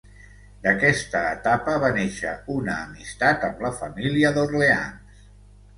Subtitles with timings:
[0.61, 5.27] D'aquesta etapa va néixer una amistat amb la família d'Orleans.